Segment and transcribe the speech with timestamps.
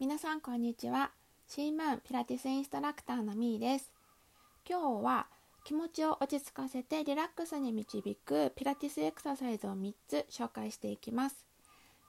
[0.00, 1.10] 皆さんこんにちは。
[1.48, 3.90] シームーンピラティスインストラクターのみーです。
[4.64, 5.26] 今日は
[5.64, 11.44] 気持ちを落ち着かせてリラックスに導くピラティスエクササイズを3つ紹介していきます。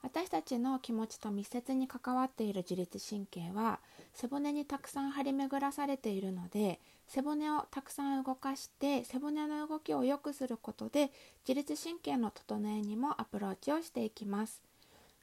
[0.04, 3.80] 私たちの気持ちと密接に関わっている自律神経は
[4.14, 11.10] 背骨にたくさん張り巡らされているので背骨をたくさん動かして背骨の動きを良くすることで
[11.48, 14.69] 自律神経の整えにもアプローチをしていきます。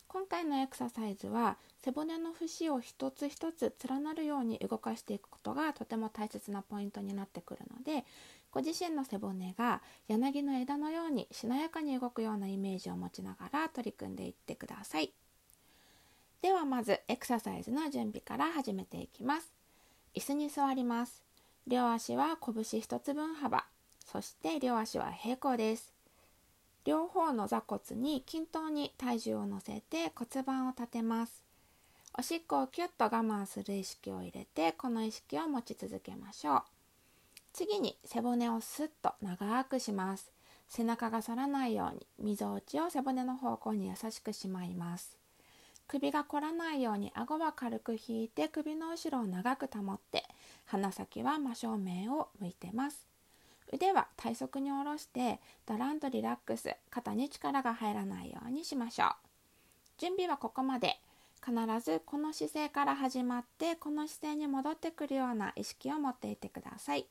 [0.08, 8.04] 今回のエクササイズは背骨の節を一つ一つ連なるように動かしていくことがとても大切なポイントになってくるので
[8.50, 15.12] ご自身の背骨が柳の枝のようにしなやかに動くようなイメージを持ちながら取り組んでいってください。
[16.40, 19.52] ではまずエクササイズの準備から始めていきます。
[20.14, 21.22] 椅子に座ります。
[21.66, 23.66] 両足は拳1つ分幅。
[24.04, 25.95] そして両足は平行です。
[26.86, 31.42] 両方の座骨に均等に体重を乗せて骨盤を立てます。
[32.16, 36.62] おしっこをキュッと我慢する意識を入れてこの意識を持ち続けましょう。
[37.52, 40.30] 次に背骨をスッと長くします。
[40.68, 45.18] 背中が反らないようにみぞおちを背骨の方向に優しくしまいます。
[45.88, 50.22] 首が凝らないように顎は軽く引いて首の後ろを長く保って
[50.66, 53.15] 鼻先は真正面を向いてます。
[53.72, 59.08] 腕は体側に下ろしてだらんとリラックス肩に力が入らないようにしましょう。
[59.98, 61.00] 準備はここまで。
[61.44, 67.06] 必ずこの姿勢から始まってこの姿勢に戻ってくるような意識を持っていてください。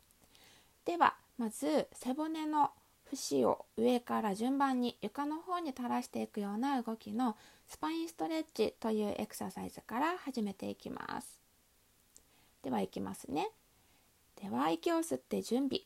[0.83, 2.71] ではまず背骨の
[3.05, 11.39] 節を上から順番に床の方に垂らしていくような動きのスパインストレッチというエクササイズから始めていきます。
[12.61, 13.51] ではいきますね。
[14.41, 15.83] では息を吸って準備。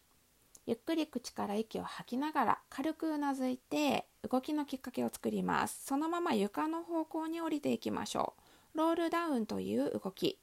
[0.69, 5.83] ゆっくり口から息を吐きながら軽くうなずいて動きのきっかけを作ります。
[5.83, 8.35] そのまま床の方向に降りていきましょ
[8.75, 8.77] う。
[8.77, 10.37] ロールダウンという動き。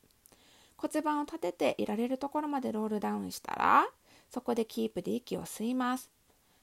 [0.78, 3.86] 骨盤を立てていられるところまでロールダウンしたら
[4.28, 6.10] そこでキープで息を吸います。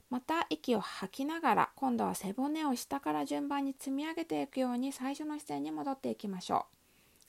[0.09, 6.65] また息を吐きながら今度は背骨を下から順番に積み上げていくように最初の姿勢に戻っていきましょ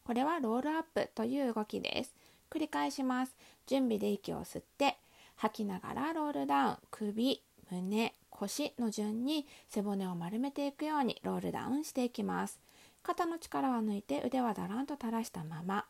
[0.05, 0.07] う。
[0.09, 2.13] これはロールアップという動きです。
[2.51, 3.37] 繰り返します。
[3.69, 4.99] 準備で息を吸って
[5.37, 6.77] 吐きながらロールダウン。
[6.91, 12.61] 首胸腰の順に背骨を丸めていくようにロールダウンしていきます。
[13.03, 15.85] 肩の力を抜いて腕はだらんと垂らしたまま。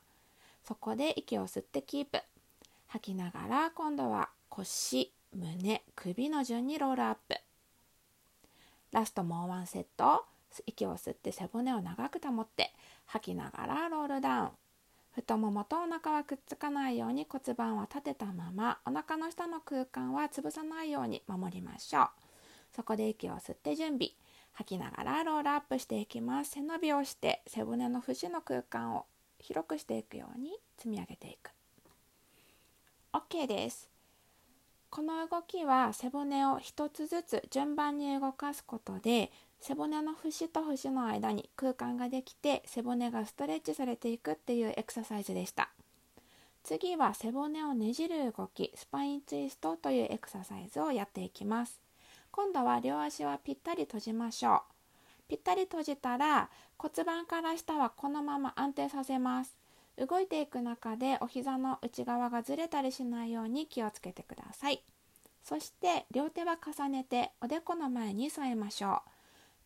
[0.64, 2.22] そこで息を吸ってキープ。
[2.88, 7.36] 吐きながら今度は腰胸首の順にロールアップ。
[8.92, 10.24] ラストもうワンセット。
[10.66, 12.72] 息を吸って背骨を長く保って
[13.06, 14.48] 吐きながらロールダウン。
[15.14, 22.08] 太ももとお腹はくっつかないように骨盤は立てたままお腹の下の空間は潰さないように守りましょう。
[22.74, 24.10] そこで息を吸って準備。
[24.54, 26.52] 吐きながらロールアップしていきます。
[26.52, 29.06] 背伸びをして背骨の節の空間を
[29.38, 31.50] 広くしていくように積み上げていく。
[33.12, 33.88] OK です。
[34.90, 39.32] この動きは背骨を一つずつ順番に動かすことで
[39.66, 45.70] 背骨の節と節の間に空間ができて背骨がストレッチされていくっていうエクササイズでした。
[46.62, 51.80] 次は背骨をねじる動きスパインツイストというエクササイズをやっていきます。
[52.30, 54.60] 今度は両足はぴったり閉じましょう。
[55.28, 59.56] ぴったり閉じたら骨盤から下はこのまま安定させます。
[59.96, 64.82] 動いていく中でお膝の内側がずれたりしないように気をつけてください。
[65.42, 69.13] そして両手は重ねておでこの前に添えましょう。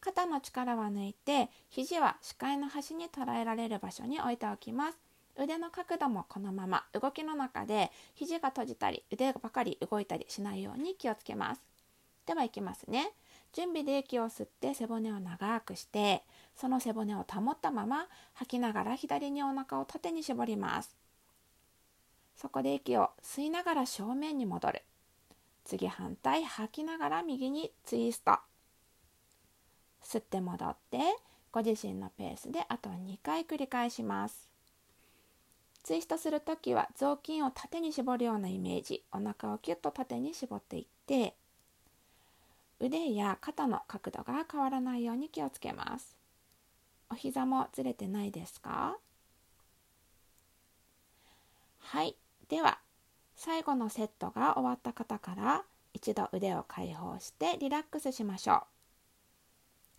[0.01, 4.99] 肩の力は抜いて肘は視界の端に捉えられる場所に置いておきます。
[5.37, 6.85] 腕の角度もこのまま。
[6.93, 11.63] 動きの中で肘が閉じたり腕ばかり動いたりしないように気をつけます。
[12.27, 13.13] ではいきますね。
[13.53, 16.23] 準備で息を吸って背骨を長くして
[16.55, 20.95] その背骨を保ったまま吐きながら左にお腹を縦に絞ります。
[22.37, 24.83] そこで息を吸いながら正面に戻る。
[25.65, 28.39] 次反対吐きながら右にツイスト。
[30.03, 30.99] 吸って戻って
[31.53, 34.49] ご自身のペースであと2回繰り返します。
[35.83, 39.03] ツイストする時は雑巾を縦に絞るようなイメージ。
[39.13, 41.35] お腹をキュッと縦に絞っていって
[42.81, 46.17] 腕や肩の角度が変わらないように気をつけます。
[47.11, 48.99] お膝もずれてないですか？
[51.81, 52.15] はい。
[52.49, 52.79] では
[53.35, 58.63] 最後のセットが終わった方から一度腕を解放してリラックスしましょう。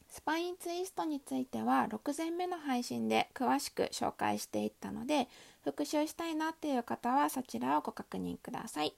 [0.09, 5.27] スパインツイストについては6前目の配信で詳しく紹介していったので
[5.63, 8.93] 復習したいなっていう方はそちらをご確認ください。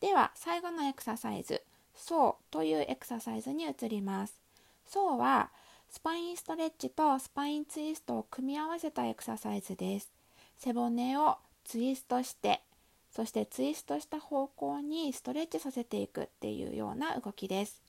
[0.00, 1.62] では最後のエクササイズ
[1.96, 4.38] 「そう」というエクササイズに移ります。
[4.86, 5.50] そうは
[5.88, 10.12] スパインストレッチとスパインツイストを組み合わせたエクササイズです。
[10.58, 12.60] 背骨をツイストして
[13.10, 17.80] そしてツイストした方向にストレッチさせていくっていうような動きです。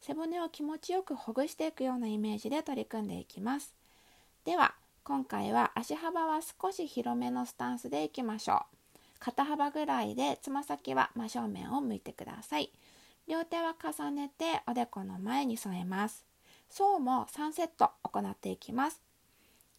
[0.00, 3.74] 背骨を気持ちよくほぐしていくようなイメージで取り組んでいきます。
[4.44, 4.74] では
[5.04, 8.98] 今回は足幅は少し広めのスタンスでいきましょう。
[9.18, 12.70] 肩幅ぐらいでつま先は真正面を向いてください。
[13.28, 16.24] 両手は重ねておでこの前に添えます。
[16.70, 19.00] そうも3セット行っていきます。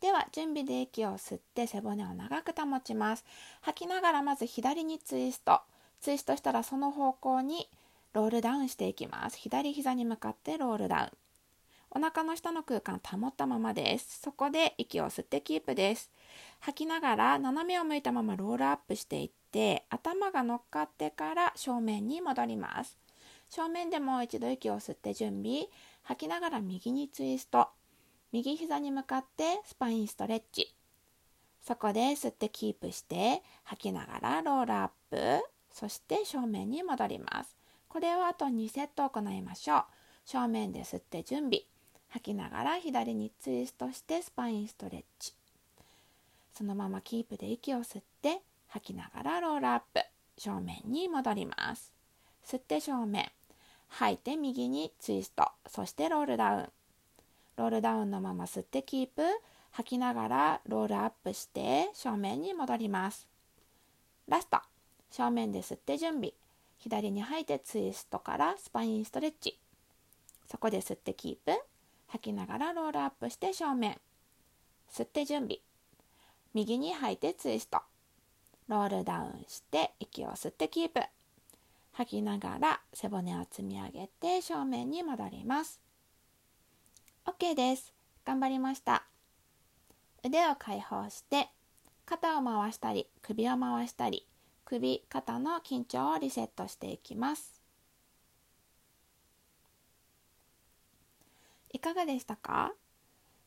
[0.01, 3.25] では準備で息を吸って背骨を長く保ちます。
[3.61, 5.61] 吐きながらまず左にツイスト。
[6.01, 7.67] ツイストしたらその方向に
[8.13, 9.37] ロールダウンしていきます。
[9.37, 11.11] 左膝に向かってロールダウン。
[11.93, 14.19] お腹の下の空間保ったままです。
[14.21, 16.11] そこで息を吸ってキープです。
[16.59, 22.97] 吐きながら斜めを向いたままロールアップしていって頭が乗っかってから正面に戻ります。
[23.49, 25.67] 正面でもう一度息を吸って準備。
[26.03, 27.67] 吐きながら右にツイスト。
[28.31, 30.73] 右膝に向かってスパインストレッチ。
[31.61, 35.43] そこで吸ってキープして吐きながらロールアップ。
[35.71, 37.60] そして正面に戻ります。
[37.91, 39.83] これをあと2セット行いましょう。
[40.23, 41.63] 正面で吸って準備。
[42.07, 45.33] 吐きながら左にツイストしてスパインストレッチ。
[46.53, 48.39] そのままキープで息を吸って
[48.69, 49.99] 吐きながらロールアップ。
[50.37, 51.91] 正面に戻ります。
[52.45, 53.29] 吸って正面。
[53.89, 55.49] 吐いて右にツイスト。
[55.67, 56.69] そしてロールダウン。
[57.57, 59.21] ロールダウンのまま吸ってキープ。
[59.71, 63.27] 吐きながらロールアップして正面に戻ります。
[64.29, 64.59] ラスト。
[65.09, 66.31] 正面で吸って準備。
[66.81, 69.59] 左に吐いてツイストからスパインストレッチ。
[70.49, 71.61] そこで吸ってキープ。
[72.07, 73.99] 吐きながらロールアップして正面。
[74.91, 75.59] 吸って準備。
[76.55, 77.81] 右に吐いてツイスト。
[78.67, 81.01] ロールダウンして息を吸ってキープ。
[81.91, 85.79] 吐きながら背骨を積み上げて正面に戻ります。
[87.27, 87.93] OK です。
[88.25, 89.03] 頑張りました。
[90.25, 91.49] 腕を解放して
[92.07, 94.27] 肩を回したり首を回したり
[94.71, 97.61] 首肩の緊張をリセットしていきます。
[101.73, 102.71] いかがでしたか？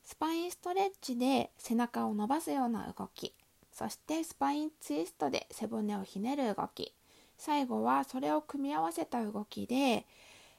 [0.03, 3.33] スパインストレッチで背中を伸ばすような動き
[3.71, 6.93] そしてスパインツイストで背骨をひねる動き
[7.39, 10.05] 最後はそれを組み合わせた動きで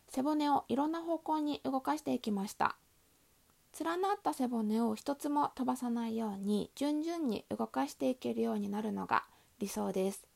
[0.08, 2.74] 背骨をいろんな方向に動かしていきました。
[3.78, 9.22] 連なった背骨を一つも飛ばさないように順々に動かしていけるようになるのが
[9.60, 10.26] 理想です。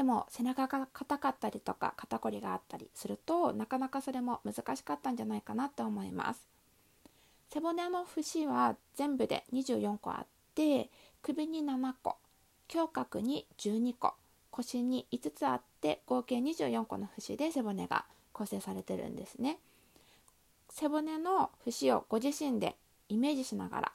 [0.00, 6.40] でも背中が硬かったりとか肩こりがあったりするとなかなかそれも難しかったんじゃないかなと思います。
[7.52, 10.88] 背骨の節は全部で24個あって
[11.20, 12.16] 首に7個
[12.74, 14.14] 胸郭に12個
[14.50, 19.58] 腰に5つあって合計24個の節で背骨が構成されてるんですね。
[20.70, 22.74] 背骨の節をご自身で
[23.10, 23.92] イメージしながら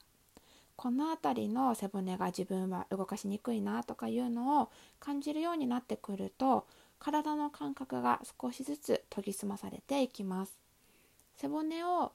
[0.75, 4.69] この辺りの背骨が自分は動かしにくいなとかいうのを
[4.99, 6.65] 感じるようになってくると
[6.99, 10.57] 体の感覚が少しずつ研ぎ澄まされていきます。
[11.37, 12.11] 背骨を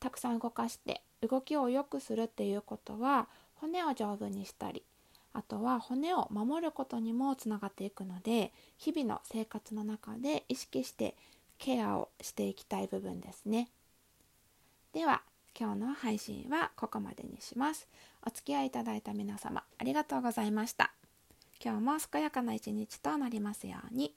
[0.00, 4.84] たくさん動かして動きを良くするっていうことは骨を丈夫にしたり
[5.32, 11.14] あとは骨を守ることにもつながっていくので日々の生活の中で意識して
[11.58, 13.68] ケアをしていきたい部分ですね。
[14.92, 15.22] では
[15.58, 17.88] 今日の配信はここまでにします
[18.24, 20.92] お付き合いいただいた皆様ありがとうございました
[21.60, 24.14] 今日も健やかな一日となりますように。